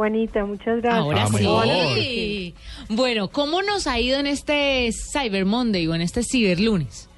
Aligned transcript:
Juanita, 0.00 0.46
muchas 0.46 0.80
gracias. 0.80 0.98
Ahora 0.98 1.24
Ah, 1.24 1.94
sí. 1.94 2.54
Bueno, 2.88 3.28
¿cómo 3.28 3.60
nos 3.60 3.86
ha 3.86 4.00
ido 4.00 4.18
en 4.18 4.26
este 4.26 4.88
Cyber 4.92 5.44
Monday 5.44 5.86
o 5.88 5.94
en 5.94 6.00
este 6.00 6.22
Ciberlunes? 6.22 7.10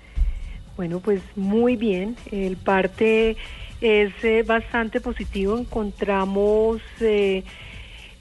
Bueno, 0.76 0.98
pues 0.98 1.22
muy 1.36 1.76
bien. 1.76 2.16
El 2.32 2.56
parte 2.56 3.36
es 3.80 4.12
eh, 4.24 4.42
bastante 4.44 5.00
positivo. 5.00 5.56
Encontramos 5.56 6.82
eh, 6.98 7.44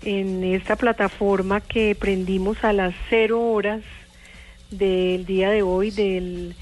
en 0.04 0.44
esta 0.44 0.76
plataforma 0.76 1.62
que 1.62 1.96
prendimos 1.96 2.64
a 2.64 2.72
las 2.72 2.94
cero 3.10 3.42
horas 3.42 3.82
del 4.70 5.26
día 5.26 5.50
de 5.50 5.64
hoy, 5.64 5.90
del 5.90 6.54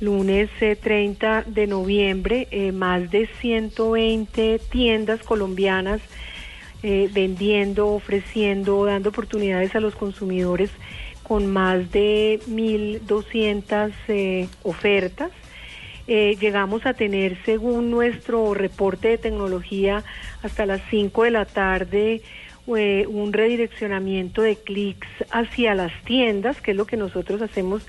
lunes 0.00 0.50
eh, 0.60 0.76
30 0.76 1.44
de 1.46 1.66
noviembre, 1.66 2.48
eh, 2.50 2.72
más 2.72 3.10
de 3.10 3.30
120 3.40 4.60
tiendas 4.70 5.22
colombianas 5.22 6.02
eh, 6.82 7.08
vendiendo, 7.12 7.88
ofreciendo, 7.88 8.84
dando 8.84 9.08
oportunidades 9.10 9.74
a 9.74 9.80
los 9.80 9.94
consumidores 9.94 10.70
con 11.26 11.48
más 11.48 11.90
de 11.90 12.40
1.200 12.48 13.92
eh, 14.08 14.48
ofertas. 14.62 15.32
Eh, 16.06 16.36
llegamos 16.40 16.86
a 16.86 16.94
tener, 16.94 17.36
según 17.44 17.90
nuestro 17.90 18.54
reporte 18.54 19.08
de 19.08 19.18
tecnología, 19.18 20.04
hasta 20.42 20.66
las 20.66 20.80
5 20.88 21.24
de 21.24 21.30
la 21.32 21.44
tarde 21.44 22.22
eh, 22.68 23.06
un 23.08 23.32
redireccionamiento 23.32 24.42
de 24.42 24.54
clics 24.56 25.08
hacia 25.32 25.74
las 25.74 25.92
tiendas, 26.04 26.60
que 26.60 26.70
es 26.72 26.76
lo 26.76 26.86
que 26.86 26.96
nosotros 26.96 27.42
hacemos 27.42 27.84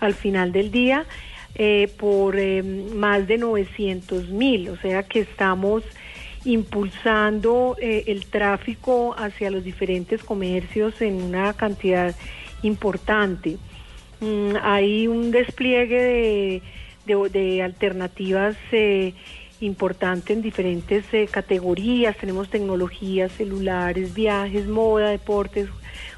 al 0.00 0.14
final 0.14 0.50
del 0.50 0.72
día, 0.72 1.06
por 1.98 2.36
más 2.94 3.28
de 3.28 3.38
900 3.38 4.30
mil. 4.30 4.70
O 4.70 4.76
sea 4.78 5.04
que 5.04 5.20
estamos 5.20 5.84
impulsando 6.44 7.76
eh, 7.80 8.04
el 8.06 8.26
tráfico 8.26 9.14
hacia 9.16 9.50
los 9.50 9.64
diferentes 9.64 10.22
comercios 10.22 11.00
en 11.00 11.22
una 11.22 11.52
cantidad 11.54 12.14
importante. 12.62 13.58
Mm, 14.20 14.56
hay 14.62 15.06
un 15.06 15.30
despliegue 15.30 16.62
de, 17.06 17.62
alternativas 17.62 18.56
eh, 18.70 19.14
importante 19.60 20.32
en 20.32 20.42
diferentes 20.42 21.04
eh, 21.12 21.28
categorías. 21.30 22.16
Tenemos 22.16 22.48
tecnologías, 22.48 23.32
celulares, 23.32 24.14
viajes, 24.14 24.66
moda, 24.66 25.10
deportes, 25.10 25.68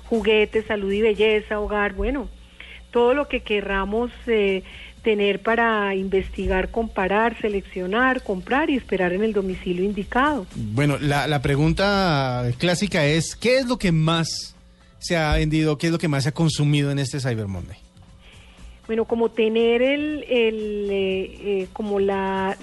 juguetes, 0.05 0.67
salud 0.67 0.93
y 0.93 1.03
belleza, 1.03 1.61
hogar, 1.61 1.95
bueno, 1.95 2.29
todo 2.91 3.15
lo 3.15 3.27
que 3.29 3.41
querramos 3.41 4.11
eh, 4.27 4.63
tener 5.05 5.41
para 5.41 5.95
investigar, 5.95 6.71
comparar, 6.71 7.41
seleccionar, 7.41 8.25
comprar 8.25 8.71
y 8.71 8.77
esperar 8.77 9.13
en 9.13 9.23
el 9.23 9.33
domicilio 9.33 9.85
indicado. 9.85 10.47
Bueno, 10.57 10.99
la, 10.99 11.29
la 11.29 11.41
pregunta 11.41 12.51
clásica 12.59 13.07
es, 13.07 13.37
¿qué 13.37 13.59
es 13.59 13.67
lo 13.67 13.79
que 13.79 13.93
más 13.93 14.57
se 14.99 15.17
ha 15.17 15.35
vendido, 15.35 15.79
qué 15.79 15.87
es 15.87 15.93
lo 15.93 15.99
que 15.99 16.09
más 16.09 16.25
se 16.25 16.31
ha 16.31 16.33
consumido 16.33 16.91
en 16.91 16.99
este 16.99 17.21
Cyber 17.21 17.47
Monday? 17.47 17.77
Bueno, 18.87 19.05
como 19.07 19.31
tener 19.31 19.81
el, 19.81 20.25
el 20.29 20.89
eh, 20.91 21.23
eh, 21.43 21.67
como 21.73 22.01
la, 22.01 22.57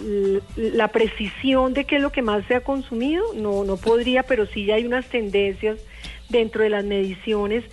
la 0.56 0.88
precisión 0.90 1.74
de 1.74 1.86
qué 1.86 1.96
es 1.96 2.02
lo 2.02 2.12
que 2.12 2.22
más 2.22 2.46
se 2.48 2.56
ha 2.56 2.62
consumido, 2.62 3.24
no, 3.36 3.64
no 3.64 3.78
podría, 3.78 4.24
pero 4.24 4.46
sí 4.46 4.66
ya 4.66 4.76
hay 4.76 4.86
unas 4.86 5.08
tendencias 5.08 5.80
dentro 6.30 6.64
de 6.64 6.70
las 6.70 6.86
mediciones 6.86 7.64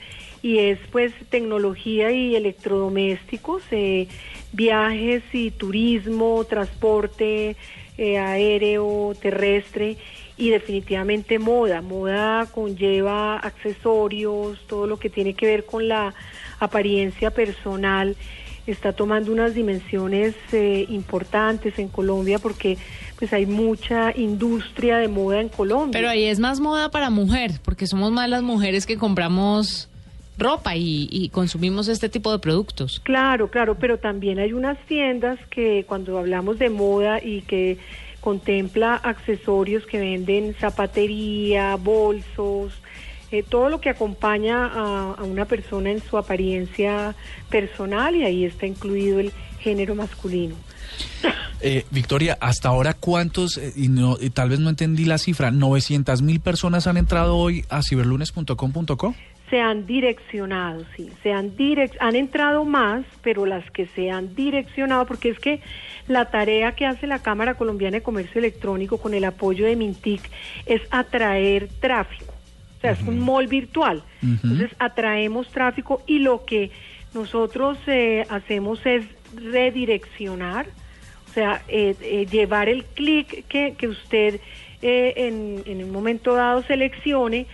y 0.42 0.58
es 0.58 0.78
pues 0.92 1.12
tecnología 1.30 2.12
y 2.12 2.36
electrodomésticos, 2.36 3.62
eh, 3.70 4.08
viajes 4.52 5.22
y 5.32 5.50
turismo, 5.50 6.44
transporte 6.44 7.56
eh, 7.96 8.18
aéreo, 8.18 9.14
terrestre 9.20 9.96
y 10.36 10.50
definitivamente 10.50 11.38
moda. 11.38 11.82
Moda 11.82 12.46
conlleva 12.46 13.36
accesorios, 13.36 14.58
todo 14.68 14.86
lo 14.86 14.98
que 14.98 15.10
tiene 15.10 15.34
que 15.34 15.46
ver 15.46 15.64
con 15.64 15.88
la 15.88 16.14
apariencia 16.60 17.30
personal 17.30 18.16
está 18.66 18.92
tomando 18.92 19.32
unas 19.32 19.54
dimensiones 19.54 20.34
eh, 20.52 20.84
importantes 20.90 21.78
en 21.78 21.88
Colombia 21.88 22.38
porque 22.38 22.76
pues 23.18 23.32
hay 23.32 23.46
mucha 23.46 24.16
industria 24.16 24.98
de 24.98 25.08
moda 25.08 25.40
en 25.40 25.48
Colombia. 25.48 25.92
Pero 25.92 26.08
ahí 26.08 26.24
es 26.24 26.38
más 26.38 26.60
moda 26.60 26.90
para 26.90 27.10
mujer, 27.10 27.52
porque 27.64 27.86
somos 27.86 28.12
más 28.12 28.28
las 28.28 28.42
mujeres 28.42 28.86
que 28.86 28.96
compramos 28.96 29.88
ropa 30.38 30.76
y, 30.76 31.08
y 31.10 31.28
consumimos 31.30 31.88
este 31.88 32.08
tipo 32.08 32.32
de 32.32 32.38
productos. 32.38 33.00
Claro, 33.00 33.50
claro, 33.50 33.76
pero 33.76 33.98
también 33.98 34.38
hay 34.38 34.52
unas 34.52 34.78
tiendas 34.86 35.38
que 35.50 35.84
cuando 35.86 36.18
hablamos 36.18 36.58
de 36.58 36.70
moda 36.70 37.22
y 37.22 37.42
que 37.42 37.78
contempla 38.20 38.94
accesorios 38.94 39.86
que 39.86 39.98
venden 39.98 40.54
zapatería, 40.58 41.76
bolsos, 41.76 42.72
eh, 43.30 43.42
todo 43.42 43.68
lo 43.68 43.80
que 43.80 43.90
acompaña 43.90 44.66
a, 44.66 45.14
a 45.14 45.22
una 45.24 45.44
persona 45.44 45.90
en 45.90 46.00
su 46.00 46.16
apariencia 46.16 47.14
personal 47.50 48.16
y 48.16 48.24
ahí 48.24 48.44
está 48.44 48.66
incluido 48.66 49.20
el 49.20 49.32
género 49.60 49.94
masculino. 49.94 50.54
Eh, 51.60 51.84
Victoria, 51.90 52.38
hasta 52.40 52.68
ahora 52.68 52.94
cuántos, 52.94 53.58
eh, 53.58 53.72
y, 53.74 53.88
no, 53.88 54.16
y 54.20 54.30
tal 54.30 54.48
vez 54.48 54.60
no 54.60 54.70
entendí 54.70 55.04
la 55.04 55.18
cifra, 55.18 55.50
900 55.50 56.22
mil 56.22 56.40
personas 56.40 56.86
han 56.86 56.96
entrado 56.96 57.36
hoy 57.36 57.64
a 57.68 57.82
ciberlunes.com.co. 57.82 59.14
Se 59.50 59.60
han 59.60 59.86
direccionado, 59.86 60.84
sí, 60.96 61.10
se 61.22 61.32
han 61.32 61.56
direc 61.56 61.96
han 62.00 62.16
entrado 62.16 62.64
más, 62.64 63.04
pero 63.22 63.46
las 63.46 63.68
que 63.70 63.86
se 63.86 64.10
han 64.10 64.34
direccionado, 64.34 65.06
porque 65.06 65.30
es 65.30 65.38
que 65.38 65.60
la 66.06 66.26
tarea 66.26 66.72
que 66.72 66.84
hace 66.86 67.06
la 67.06 67.20
Cámara 67.20 67.54
Colombiana 67.54 67.98
de 67.98 68.02
Comercio 68.02 68.38
Electrónico 68.38 68.98
con 68.98 69.14
el 69.14 69.24
apoyo 69.24 69.64
de 69.64 69.76
Mintic 69.76 70.20
es 70.66 70.82
atraer 70.90 71.68
tráfico. 71.80 72.34
O 72.76 72.80
sea, 72.80 72.92
es 72.92 73.02
un 73.02 73.18
mall 73.18 73.48
virtual. 73.48 74.04
Entonces, 74.22 74.70
atraemos 74.78 75.48
tráfico 75.48 76.02
y 76.06 76.20
lo 76.20 76.44
que 76.44 76.70
nosotros 77.12 77.76
eh, 77.86 78.24
hacemos 78.28 78.84
es 78.86 79.04
redireccionar, 79.34 80.66
o 81.28 81.32
sea, 81.32 81.62
eh, 81.68 81.94
eh, 82.00 82.26
llevar 82.30 82.68
el 82.68 82.84
clic 82.84 83.46
que, 83.48 83.74
que 83.76 83.88
usted 83.88 84.40
eh, 84.80 85.14
en, 85.16 85.62
en 85.66 85.84
un 85.84 85.90
momento 85.90 86.34
dado 86.34 86.62
seleccione 86.62 87.46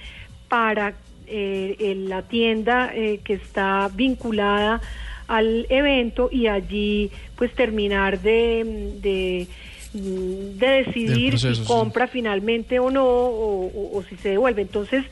para 0.49 0.95
eh, 1.27 1.77
en 1.79 2.09
la 2.09 2.23
tienda 2.23 2.91
eh, 2.95 3.21
que 3.25 3.35
está 3.35 3.91
vinculada 3.95 4.81
al 5.27 5.67
evento 5.71 6.29
y 6.31 6.47
allí 6.49 7.11
pues 7.37 7.53
terminar 7.55 8.21
de, 8.21 8.97
de, 9.01 9.47
de 9.95 10.67
decidir 10.85 11.31
proceso, 11.31 11.55
si 11.55 11.61
sí. 11.63 11.67
compra 11.67 12.07
finalmente 12.09 12.79
o 12.79 12.91
no 12.91 13.05
o, 13.05 13.67
o- 13.67 13.99
o 13.99 14.03
si 14.05 14.17
se 14.17 14.31
devuelve. 14.31 14.63
Entonces 14.63 15.05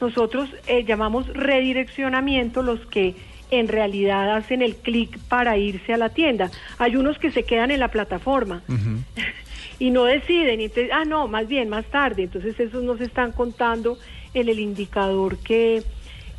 nosotros 0.00 0.48
eh, 0.68 0.84
llamamos 0.84 1.26
redireccionamiento 1.34 2.62
los 2.62 2.80
que 2.86 3.14
en 3.50 3.68
realidad 3.68 4.36
hacen 4.36 4.62
el 4.62 4.76
clic 4.76 5.18
para 5.28 5.56
irse 5.56 5.92
a 5.92 5.96
la 5.96 6.10
tienda. 6.10 6.50
Hay 6.78 6.96
unos 6.96 7.18
que 7.18 7.30
se 7.30 7.44
quedan 7.44 7.70
en 7.70 7.80
la 7.80 7.88
plataforma 7.88 8.62
y 9.78 9.90
no 9.90 10.04
deciden, 10.04 10.60
y 10.60 10.64
entonces, 10.64 10.90
ah, 10.92 11.04
no, 11.04 11.28
más 11.28 11.46
bien, 11.48 11.68
más 11.68 11.84
tarde. 11.86 12.24
Entonces 12.24 12.58
esos 12.58 12.82
no 12.82 12.96
se 12.96 13.04
están 13.04 13.32
contando 13.32 13.98
en 14.40 14.48
el 14.48 14.58
indicador 14.58 15.38
que, 15.38 15.82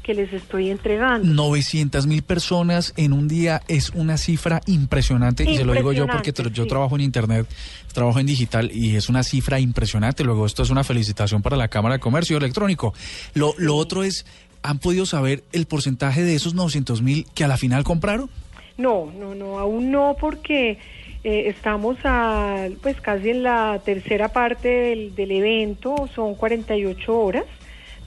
que 0.03 0.13
les 0.13 0.31
estoy 0.33 0.69
entregando. 0.69 1.27
900 1.27 2.07
mil 2.07 2.23
personas 2.23 2.93
en 2.97 3.13
un 3.13 3.27
día 3.27 3.61
es 3.67 3.91
una 3.91 4.17
cifra 4.17 4.61
impresionante 4.65 5.49
y 5.49 5.55
se 5.57 5.65
lo 5.65 5.73
digo 5.73 5.93
yo 5.93 6.07
porque 6.07 6.33
yo 6.51 6.67
trabajo 6.67 6.95
en 6.95 7.01
internet, 7.01 7.47
trabajo 7.93 8.19
en 8.19 8.25
digital 8.25 8.71
y 8.73 8.95
es 8.95 9.09
una 9.09 9.23
cifra 9.23 9.59
impresionante. 9.59 10.23
Luego 10.23 10.45
esto 10.45 10.63
es 10.63 10.69
una 10.69 10.83
felicitación 10.83 11.41
para 11.41 11.57
la 11.57 11.67
Cámara 11.67 11.95
de 11.95 11.99
Comercio 11.99 12.37
Electrónico. 12.37 12.93
Lo, 13.33 13.53
lo 13.57 13.75
otro 13.75 14.03
es, 14.03 14.25
¿han 14.63 14.79
podido 14.79 15.05
saber 15.05 15.43
el 15.51 15.65
porcentaje 15.65 16.23
de 16.23 16.35
esos 16.35 16.53
900 16.53 17.01
mil 17.01 17.25
que 17.33 17.43
a 17.43 17.47
la 17.47 17.57
final 17.57 17.83
compraron? 17.83 18.29
No, 18.77 19.11
no, 19.11 19.35
no, 19.35 19.59
aún 19.59 19.91
no 19.91 20.15
porque 20.19 20.79
eh, 21.23 21.49
estamos 21.49 21.97
a, 22.05 22.67
pues 22.81 23.01
casi 23.01 23.31
en 23.31 23.43
la 23.43 23.81
tercera 23.83 24.29
parte 24.29 24.69
del, 24.69 25.15
del 25.15 25.31
evento, 25.31 26.09
son 26.15 26.35
48 26.35 27.19
horas, 27.19 27.43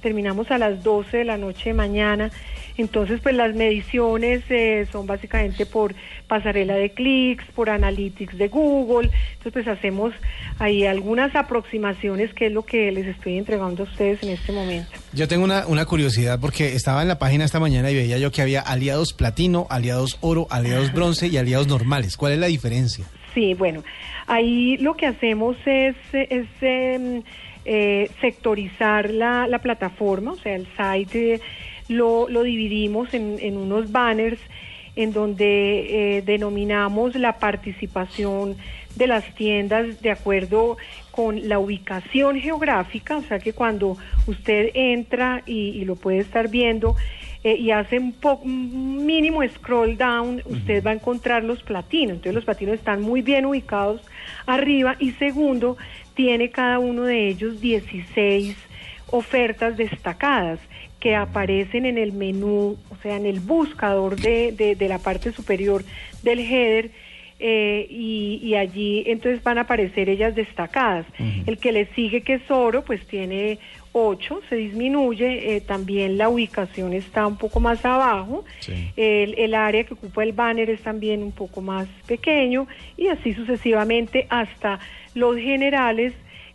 terminamos 0.02 0.50
a 0.50 0.58
las 0.58 0.82
12 0.82 1.18
de 1.18 1.24
la 1.24 1.38
noche 1.38 1.70
de 1.70 1.74
mañana, 1.74 2.30
entonces 2.76 3.20
pues 3.22 3.34
las 3.34 3.54
mediciones 3.54 4.42
eh, 4.50 4.86
son 4.90 5.06
básicamente 5.06 5.66
por 5.66 5.94
pasarela 6.26 6.74
de 6.74 6.90
clics, 6.90 7.44
por 7.54 7.70
analytics 7.70 8.36
de 8.36 8.48
Google, 8.48 9.10
entonces 9.36 9.64
pues 9.64 9.68
hacemos 9.68 10.12
ahí 10.58 10.84
algunas 10.84 11.34
aproximaciones 11.36 12.34
que 12.34 12.46
es 12.46 12.52
lo 12.52 12.64
que 12.64 12.90
les 12.92 13.06
estoy 13.06 13.38
entregando 13.38 13.84
a 13.84 13.86
ustedes 13.86 14.22
en 14.22 14.30
este 14.30 14.52
momento. 14.52 14.90
Yo 15.12 15.28
tengo 15.28 15.44
una, 15.44 15.66
una 15.66 15.84
curiosidad 15.84 16.40
porque 16.40 16.74
estaba 16.74 17.02
en 17.02 17.08
la 17.08 17.18
página 17.18 17.44
esta 17.44 17.60
mañana 17.60 17.90
y 17.90 17.94
veía 17.94 18.18
yo 18.18 18.30
que 18.30 18.42
había 18.42 18.60
aliados 18.60 19.12
platino, 19.12 19.66
aliados 19.70 20.18
oro, 20.20 20.46
aliados 20.50 20.92
bronce 20.92 21.28
y 21.28 21.36
aliados 21.36 21.66
normales. 21.66 22.16
¿Cuál 22.16 22.32
es 22.32 22.38
la 22.38 22.46
diferencia? 22.46 23.04
Sí, 23.34 23.54
bueno, 23.54 23.82
ahí 24.26 24.76
lo 24.78 24.94
que 24.94 25.06
hacemos 25.06 25.56
es, 25.64 25.96
es 26.12 26.46
em, 26.60 27.22
eh, 27.64 28.10
sectorizar 28.20 29.10
la, 29.10 29.46
la 29.46 29.60
plataforma, 29.60 30.32
o 30.32 30.36
sea, 30.36 30.54
el 30.54 30.66
site 30.76 31.40
lo, 31.88 32.26
dividimos 32.42 33.12
en, 33.14 33.56
unos 33.56 33.92
banners 33.92 34.40
en 34.94 35.12
donde 35.12 36.16
eh, 36.18 36.22
denominamos 36.22 37.14
la 37.14 37.38
participación 37.38 38.56
de 38.96 39.06
las 39.06 39.24
tiendas 39.34 40.02
de 40.02 40.10
acuerdo 40.10 40.76
con 41.10 41.48
la 41.48 41.58
ubicación 41.58 42.38
geográfica, 42.38 43.16
o 43.16 43.22
sea 43.22 43.38
que 43.38 43.52
cuando 43.52 43.96
usted 44.26 44.70
entra 44.74 45.42
y 45.46 45.84
lo 45.84 45.96
puede 45.96 46.18
estar 46.18 46.48
viendo, 46.48 46.94
eh, 47.44 47.56
y 47.56 47.72
hace 47.72 47.98
un, 47.98 49.06
mínimo 49.06 49.42
scroll 49.48 49.96
down, 49.96 50.42
usted 50.44 50.84
va 50.84 50.92
a 50.92 50.94
encontrar 50.94 51.42
los 51.42 51.62
platinos. 51.62 52.14
Entonces 52.14 52.34
los 52.34 52.44
platinos 52.44 52.74
están 52.76 53.02
muy 53.02 53.20
bien 53.20 53.46
ubicados 53.46 54.00
arriba 54.46 54.96
y 54.98 55.12
segundo, 55.12 55.76
tiene 56.14 56.50
cada 56.50 56.78
uno 56.78 57.02
de 57.02 57.28
ellos 57.28 57.60
16 57.60 58.56
ofertas 59.08 59.76
destacadas 59.76 60.60
que 61.00 61.16
aparecen 61.16 61.84
en 61.84 61.98
el 61.98 62.12
menú, 62.12 62.76
o 62.90 62.96
sea, 63.02 63.16
en 63.16 63.26
el 63.26 63.40
buscador 63.40 64.16
de, 64.16 64.52
de, 64.52 64.76
de 64.76 64.88
la 64.88 64.98
parte 64.98 65.32
superior 65.32 65.84
del 66.22 66.38
header. 66.38 66.90
Eh, 67.44 67.86
y, 67.90 68.40
y 68.42 68.54
allí 68.54 69.02
entonces 69.06 69.42
van 69.42 69.58
a 69.58 69.62
aparecer 69.62 70.08
ellas 70.08 70.34
destacadas. 70.36 71.04
El 71.46 71.58
que 71.58 71.72
le 71.72 71.86
sigue, 71.94 72.20
que 72.22 72.34
es 72.34 72.50
oro, 72.50 72.84
pues 72.84 73.04
tiene 73.06 73.58
8, 73.92 74.40
se 74.48 74.56
disminuye, 74.56 75.56
eh, 75.56 75.60
también 75.60 76.16
la 76.16 76.28
ubicación 76.28 76.92
está 76.92 77.26
un 77.26 77.36
poco 77.36 77.60
más 77.60 77.84
abajo, 77.84 78.44
Sí. 78.60 78.72
el, 78.96 79.34
el 79.36 79.54
área 79.54 79.84
que 79.84 79.94
ocupa 79.94 80.22
el 80.22 80.32
banner 80.32 80.70
es 80.70 80.80
también 80.82 81.22
un 81.22 81.32
poco 81.32 81.60
más 81.60 81.88
pequeño 82.06 82.66
y 82.96 83.08
así 83.08 83.34
sucesivamente 83.34 84.26
hasta 84.30 84.78
los 85.14 85.36
generales 85.36 86.14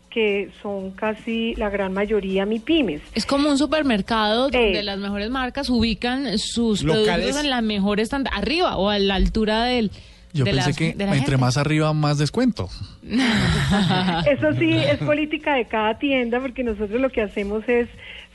que 0.10 0.50
son 0.64 0.92
casi 0.92 1.54
la 1.56 1.70
gran 1.70 1.94
mayoría 1.94 2.46
MIPIMES. 2.46 3.02
Es 3.14 3.26
como 3.28 3.50
un 3.50 3.58
supermercado 3.60 4.44
donde 4.50 4.80
Eh. 4.80 4.84
las 4.84 4.98
mejores 4.98 5.30
marcas 5.30 5.70
ubican 5.70 6.40
sus 6.40 6.82
Locales. 6.84 7.08
productos 7.08 7.44
en 7.44 7.50
la 7.52 7.62
mejor 7.62 8.00
estanda- 8.00 8.32
arriba 8.34 8.78
o 8.78 8.90
a 8.90 8.98
la 8.98 9.14
altura 9.16 9.66
del. 9.66 9.92
Yo 10.34 10.44
de 10.46 10.52
pensé 10.52 10.68
las- 10.70 10.78
que 10.78 10.90
entre 10.90 11.08
gente. 11.18 11.38
más 11.38 11.58
arriba, 11.58 11.94
más 11.94 12.18
descuento. 12.18 12.70
Eso 13.04 14.54
sí 14.60 14.72
es 14.74 14.98
política 14.98 15.56
de 15.56 15.66
cada 15.66 15.98
tienda 16.00 16.40
porque 16.40 16.64
nosotros 16.64 17.00
lo 17.02 17.10
que 17.10 17.22
hacemos 17.22 17.68
es 17.68 17.88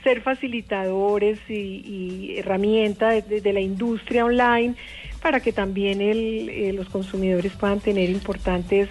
ser 0.03 0.21
facilitadores 0.23 1.39
y, 1.49 1.53
y 1.55 2.35
herramienta 2.39 3.11
de, 3.11 3.23
de- 3.23 3.41
de 3.41 3.53
la 3.53 3.61
industria 3.61 4.25
online 4.25 4.75
para 5.21 5.39
que 5.41 5.53
también 5.53 6.01
el, 6.01 6.49
eh, 6.49 6.73
los 6.73 6.89
consumidores 6.89 7.53
puedan 7.53 7.79
tener 7.81 8.11
importantes 8.11 8.89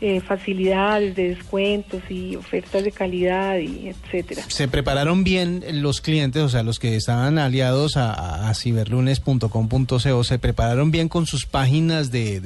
eh, 0.00 0.20
facilidades 0.20 1.14
de 1.14 1.28
descuentos 1.34 2.02
y 2.08 2.34
ofertas 2.36 2.84
de 2.84 2.92
calidad 2.92 3.58
y 3.58 3.88
etcétera. 3.88 4.42
Se 4.48 4.66
prepararon 4.68 5.24
bien 5.24 5.62
los 5.82 6.00
clientes, 6.00 6.42
o 6.42 6.48
sea, 6.48 6.62
los 6.62 6.78
que 6.78 6.96
estaban 6.96 7.38
aliados 7.38 7.96
a, 7.96 8.48
a- 8.48 8.54
ciberlunes.com.co, 8.54 10.24
se 10.24 10.38
prepararon 10.38 10.90
bien 10.90 11.08
con 11.08 11.26
sus 11.26 11.46
páginas 11.46 12.10
de, 12.10 12.40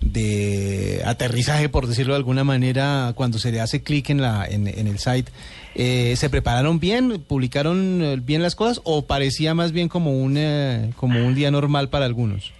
de, 0.00 1.02
aterrizaje, 1.04 1.68
por 1.68 1.86
decirlo 1.86 2.14
de 2.14 2.18
alguna 2.18 2.44
manera, 2.44 3.12
cuando 3.14 3.38
se 3.38 3.52
le 3.52 3.60
hace 3.60 3.82
clic 3.82 4.10
en, 4.10 4.20
la, 4.22 4.46
en, 4.46 4.66
en 4.66 4.86
el 4.86 4.98
site. 4.98 5.30
Eh, 5.74 6.14
¿Se 6.16 6.30
prepararon 6.30 6.80
bien? 6.80 7.22
¿Publicaron 7.26 8.02
eh, 8.02 8.16
bien 8.20 8.42
las 8.42 8.54
cosas? 8.56 8.80
¿O 8.84 9.06
parecía 9.06 9.54
más 9.54 9.72
bien 9.72 9.88
como 9.88 10.18
un, 10.20 10.34
eh, 10.36 10.90
como 10.96 11.24
un 11.24 11.34
día 11.34 11.50
normal 11.50 11.90
para 11.90 12.06
algunos? 12.06 12.52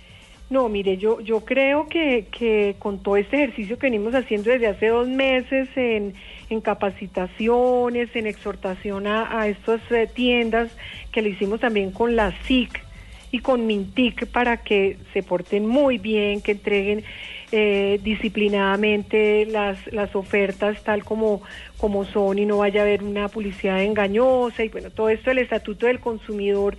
No, 0.50 0.68
mire, 0.68 0.96
yo, 0.96 1.20
yo 1.20 1.44
creo 1.44 1.86
que, 1.86 2.26
que 2.36 2.74
con 2.80 2.98
todo 2.98 3.16
este 3.16 3.36
ejercicio 3.36 3.78
que 3.78 3.86
venimos 3.86 4.16
haciendo 4.16 4.50
desde 4.50 4.66
hace 4.66 4.88
dos 4.88 5.06
meses 5.06 5.68
en, 5.76 6.14
en 6.50 6.60
capacitaciones, 6.60 8.14
en 8.16 8.26
exhortación 8.26 9.06
a, 9.06 9.40
a 9.40 9.46
estas 9.46 9.80
eh, 9.92 10.08
tiendas, 10.12 10.76
que 11.12 11.22
lo 11.22 11.28
hicimos 11.28 11.60
también 11.60 11.92
con 11.92 12.16
la 12.16 12.34
SIC 12.48 12.82
y 13.30 13.38
con 13.38 13.64
Mintic 13.64 14.26
para 14.26 14.56
que 14.56 14.96
se 15.12 15.22
porten 15.22 15.66
muy 15.66 15.98
bien, 15.98 16.40
que 16.40 16.50
entreguen 16.50 17.04
eh, 17.52 18.00
disciplinadamente 18.02 19.46
las, 19.46 19.78
las 19.92 20.16
ofertas 20.16 20.82
tal 20.82 21.04
como, 21.04 21.42
como 21.78 22.04
son 22.04 22.40
y 22.40 22.46
no 22.46 22.58
vaya 22.58 22.80
a 22.80 22.84
haber 22.84 23.04
una 23.04 23.28
publicidad 23.28 23.82
engañosa 23.84 24.64
y 24.64 24.68
bueno, 24.68 24.90
todo 24.90 25.10
esto 25.10 25.30
el 25.30 25.38
Estatuto 25.38 25.86
del 25.86 26.00
Consumidor 26.00 26.76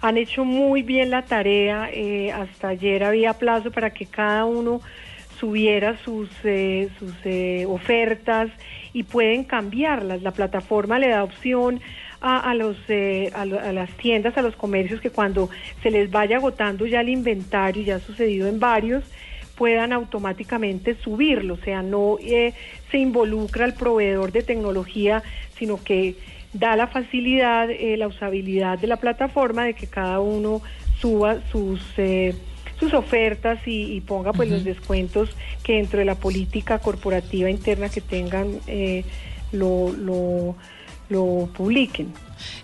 han 0.00 0.16
hecho 0.16 0.44
muy 0.44 0.82
bien 0.82 1.10
la 1.10 1.22
tarea. 1.22 1.90
eh, 1.92 2.32
hasta 2.32 2.68
ayer 2.68 3.04
había 3.04 3.34
plazo 3.34 3.70
para 3.70 3.90
que 3.90 4.06
cada 4.06 4.44
uno 4.44 4.80
subiera 5.38 5.96
sus, 5.98 6.28
eh, 6.44 6.88
sus 6.98 7.14
eh, 7.24 7.64
ofertas 7.66 8.50
y 8.92 9.04
pueden 9.04 9.44
cambiarlas. 9.44 10.22
La 10.22 10.32
plataforma 10.32 10.98
le 10.98 11.08
da 11.08 11.24
opción 11.24 11.80
a, 12.20 12.50
a 12.50 12.54
los, 12.54 12.76
a, 13.34 13.40
a 13.40 13.72
las 13.72 13.90
tiendas, 13.96 14.36
a 14.36 14.42
los 14.42 14.54
comercios, 14.56 15.00
que 15.00 15.10
cuando 15.10 15.48
se 15.82 15.90
les 15.90 16.10
vaya 16.10 16.36
agotando 16.36 16.84
ya 16.86 17.00
el 17.00 17.08
inventario, 17.08 17.82
ya 17.82 17.96
ha 17.96 18.00
sucedido 18.00 18.48
en 18.48 18.60
varios, 18.60 19.04
puedan 19.56 19.92
automáticamente 19.92 20.94
subirlo. 20.96 21.54
O 21.54 21.64
sea, 21.64 21.82
no 21.82 22.18
se 22.90 22.98
involucra 22.98 23.64
al 23.64 23.74
proveedor 23.74 24.32
de 24.32 24.42
tecnología, 24.42 25.22
sino 25.58 25.82
que 25.82 26.16
da 26.52 26.76
la 26.76 26.86
facilidad, 26.86 27.70
eh, 27.70 27.96
la 27.96 28.08
usabilidad 28.08 28.78
de 28.78 28.86
la 28.86 28.96
plataforma 28.96 29.64
de 29.64 29.74
que 29.74 29.86
cada 29.86 30.20
uno 30.20 30.62
suba 31.00 31.38
sus 31.50 31.80
eh, 31.96 32.34
sus 32.78 32.94
ofertas 32.94 33.60
y, 33.66 33.92
y 33.92 34.00
ponga 34.00 34.32
pues 34.32 34.48
los 34.48 34.64
descuentos 34.64 35.28
que 35.62 35.74
dentro 35.74 35.98
de 35.98 36.06
la 36.06 36.14
política 36.14 36.78
corporativa 36.78 37.50
interna 37.50 37.90
que 37.90 38.00
tengan 38.00 38.58
eh, 38.66 39.04
lo, 39.52 39.92
lo, 39.92 40.56
lo 41.10 41.48
publiquen. 41.54 42.12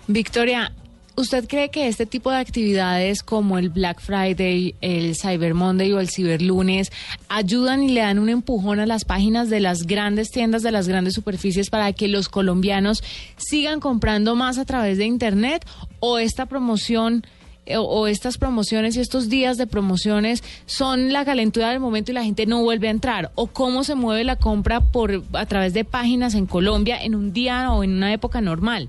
Victoria, 0.07 0.71
¿usted 1.17 1.47
cree 1.47 1.69
que 1.69 1.87
este 1.87 2.05
tipo 2.05 2.29
de 2.29 2.37
actividades 2.37 3.23
como 3.23 3.57
el 3.57 3.69
Black 3.69 3.99
Friday, 3.99 4.75
el 4.81 5.15
Cyber 5.15 5.55
Monday 5.55 5.91
o 5.91 5.99
el 5.99 6.09
Ciberlunes 6.09 6.91
ayudan 7.27 7.81
y 7.81 7.89
le 7.89 8.01
dan 8.01 8.19
un 8.19 8.29
empujón 8.29 8.79
a 8.79 8.85
las 8.85 9.03
páginas 9.03 9.49
de 9.49 9.59
las 9.59 9.83
grandes 9.83 10.29
tiendas, 10.29 10.61
de 10.61 10.71
las 10.71 10.87
grandes 10.87 11.15
superficies 11.15 11.69
para 11.71 11.91
que 11.91 12.07
los 12.07 12.29
colombianos 12.29 13.03
sigan 13.35 13.79
comprando 13.79 14.35
más 14.35 14.59
a 14.59 14.65
través 14.65 14.97
de 14.99 15.05
Internet? 15.05 15.65
¿O 15.99 16.19
esta 16.19 16.45
promoción... 16.45 17.23
eh, 17.65 17.77
O, 17.77 17.81
o 17.83 18.07
estas 18.07 18.37
promociones 18.37 18.95
y 18.95 18.99
estos 19.01 19.27
días 19.27 19.57
de 19.57 19.65
promociones 19.65 20.43
son 20.67 21.11
la 21.11 21.25
calentura 21.25 21.71
del 21.71 21.79
momento 21.79 22.11
y 22.11 22.13
la 22.13 22.23
gente 22.23 22.45
no 22.45 22.61
vuelve 22.61 22.87
a 22.87 22.91
entrar 22.91 23.31
o 23.35 23.47
cómo 23.47 23.83
se 23.83 23.95
mueve 23.95 24.23
la 24.23 24.35
compra 24.35 24.79
por 24.79 25.23
a 25.33 25.45
través 25.47 25.73
de 25.73 25.83
páginas 25.83 26.35
en 26.35 26.45
Colombia 26.45 27.01
en 27.01 27.15
un 27.15 27.33
día 27.33 27.71
o 27.73 27.83
en 27.83 27.91
una 27.91 28.13
época 28.13 28.39
normal. 28.39 28.87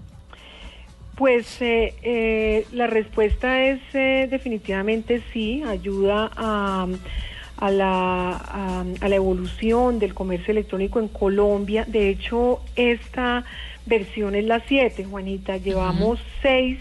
Pues 1.19 1.61
eh, 1.61 1.97
eh, 2.05 2.65
la 2.71 2.87
respuesta 2.87 3.61
es 3.65 3.81
eh, 3.93 4.29
definitivamente 4.31 5.21
sí, 5.33 5.65
ayuda 5.67 6.31
a, 6.37 6.87
a 7.57 7.71
la, 7.73 8.31
a, 8.37 8.85
a 9.01 9.09
la 9.09 9.17
evolución 9.17 9.99
del 9.99 10.15
comercio 10.15 10.53
electrónico 10.53 11.01
en 11.01 11.09
Colombia. 11.09 11.85
De 11.89 12.09
hecho, 12.09 12.61
esta 12.77 13.45
versión 13.85 14.37
es 14.37 14.45
la 14.45 14.61
7, 14.61 15.07
Juanita. 15.07 15.57
Llevamos 15.57 16.21
seis 16.41 16.79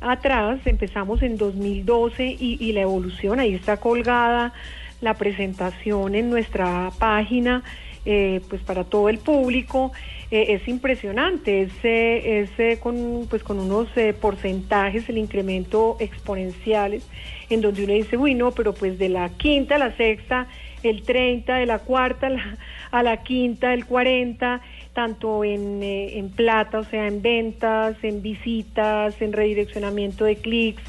atrás, 0.00 0.60
empezamos 0.66 1.20
en 1.22 1.36
2012 1.36 2.26
y, 2.38 2.58
y 2.60 2.72
la 2.74 2.82
evolución, 2.82 3.40
ahí 3.40 3.56
está 3.56 3.78
colgada 3.78 4.52
la 5.00 5.14
presentación 5.14 6.14
en 6.14 6.30
nuestra 6.30 6.92
página, 7.00 7.64
eh, 8.04 8.40
pues 8.48 8.62
para 8.62 8.84
todo 8.84 9.08
el 9.08 9.18
público. 9.18 9.92
Eh, 10.30 10.54
es 10.54 10.66
impresionante, 10.66 11.62
es, 11.62 11.72
eh, 11.84 12.48
es 12.58 12.78
con, 12.80 13.26
pues 13.30 13.44
con 13.44 13.60
unos 13.60 13.88
eh, 13.96 14.12
porcentajes, 14.14 15.08
el 15.08 15.18
incremento 15.18 15.96
exponenciales, 16.00 17.08
en 17.50 17.60
donde 17.60 17.84
uno 17.84 17.92
dice, 17.92 18.16
uy, 18.16 18.34
no, 18.34 18.50
pero 18.50 18.74
pues 18.74 18.98
de 18.98 19.10
la 19.10 19.28
quinta 19.28 19.76
a 19.76 19.78
la 19.78 19.96
sexta, 19.96 20.48
el 20.82 21.02
30, 21.02 21.54
de 21.54 21.66
la 21.66 21.78
cuarta 21.78 22.26
a 22.26 22.30
la, 22.30 22.58
a 22.90 23.02
la 23.04 23.22
quinta, 23.22 23.74
el 23.74 23.86
40, 23.86 24.60
tanto 24.92 25.44
en, 25.44 25.82
en 25.82 26.30
plata, 26.30 26.80
o 26.80 26.84
sea, 26.84 27.06
en 27.06 27.22
ventas, 27.22 27.96
en 28.02 28.20
visitas, 28.20 29.20
en 29.22 29.32
redireccionamiento 29.32 30.24
de 30.24 30.36
clics. 30.36 30.82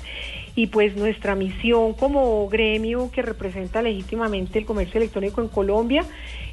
Y 0.55 0.67
pues 0.67 0.95
nuestra 0.95 1.35
misión 1.35 1.93
como 1.93 2.47
gremio 2.47 3.11
que 3.11 3.21
representa 3.21 3.81
legítimamente 3.81 4.59
el 4.59 4.65
comercio 4.65 4.99
electrónico 4.99 5.41
en 5.41 5.49
Colombia 5.49 6.05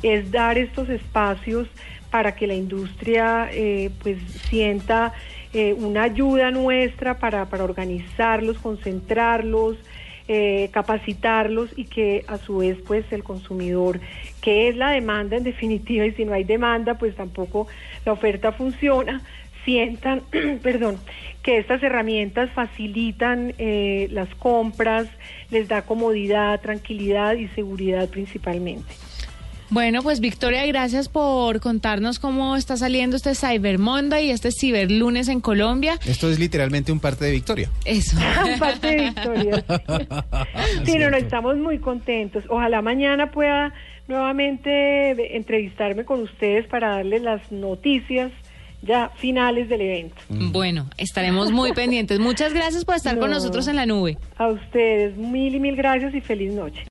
es 0.02 0.30
dar 0.30 0.59
estos 0.59 0.88
espacios 0.88 1.68
para 2.11 2.35
que 2.35 2.47
la 2.47 2.54
industria 2.54 3.49
eh, 3.52 3.90
pues 4.02 4.18
sienta 4.49 5.12
eh, 5.54 5.75
una 5.75 6.02
ayuda 6.04 6.50
nuestra 6.50 7.18
para, 7.18 7.47
para 7.47 7.64
organizarlos, 7.64 8.59
concentrarlos, 8.59 9.76
eh, 10.28 10.71
capacitarlos 10.73 11.71
y 11.76 11.85
que 11.85 12.25
a 12.28 12.38
su 12.38 12.59
vez 12.59 12.78
pues 12.87 13.04
el 13.12 13.25
consumidor, 13.25 14.00
que 14.40 14.68
es 14.68 14.76
la 14.76 14.90
demanda 14.90 15.37
en 15.37 15.42
definitiva, 15.42 16.06
y 16.06 16.12
si 16.12 16.25
no 16.25 16.32
hay 16.32 16.44
demanda 16.44 16.94
pues 16.94 17.14
tampoco 17.16 17.66
la 18.04 18.12
oferta 18.12 18.52
funciona, 18.52 19.21
sientan, 19.64 20.23
perdón, 20.62 20.99
que 21.42 21.59
estas 21.59 21.83
herramientas 21.83 22.50
facilitan 22.50 23.54
eh, 23.59 24.09
las 24.11 24.33
compras, 24.37 25.09
les 25.50 25.69
da 25.69 25.83
comodidad, 25.83 26.61
tranquilidad 26.61 27.35
y 27.35 27.49
seguridad 27.49 28.09
principalmente. 28.09 28.95
Bueno, 29.73 30.02
pues 30.02 30.21
Victoria, 30.21 30.66
gracias 30.66 31.09
por 31.09 31.59
contarnos 31.61 32.19
cómo 32.19 32.57
está 32.57 32.76
saliendo 32.76 33.16
este 33.16 33.35
Cyber 33.35 33.78
Monday 33.78 34.26
y 34.26 34.31
este 34.31 34.50
Ciberlunes 34.52 35.28
en 35.28 35.40
Colombia. 35.40 35.99
Esto 36.04 36.31
es 36.31 36.38
literalmente 36.38 36.92
un 36.92 37.00
parte 37.00 37.25
de 37.25 37.31
victoria. 37.31 37.71
Eso. 37.87 38.19
parte 38.59 38.88
de 38.88 39.02
victoria. 39.04 39.64
Sí, 40.85 40.99
no, 40.99 41.11
no, 41.11 41.16
estamos 41.16 41.57
muy 41.57 41.78
contentos. 41.78 42.45
Ojalá 42.49 42.83
mañana 42.83 43.31
pueda 43.31 43.73
nuevamente 44.09 45.37
entrevistarme 45.37 46.04
con 46.04 46.21
ustedes 46.21 46.66
para 46.66 46.97
darles 46.97 47.23
las 47.23 47.50
noticias 47.50 48.31
ya 48.82 49.10
finales 49.16 49.68
del 49.68 49.80
evento. 49.80 50.16
Bueno, 50.28 50.86
estaremos 50.98 51.50
muy 51.52 51.72
pendientes. 51.74 52.18
Muchas 52.18 52.52
gracias 52.52 52.84
por 52.84 52.96
estar 52.96 53.18
con 53.18 53.30
No. 53.30 53.36
nosotros 53.36 53.66
en 53.68 53.76
la 53.76 53.86
nube. 53.86 54.18
A 54.36 54.48
ustedes, 54.48 55.16
mil 55.16 55.54
y 55.54 55.60
mil 55.60 55.76
gracias 55.76 56.14
y 56.14 56.20
feliz 56.20 56.52
noche. 56.52 56.84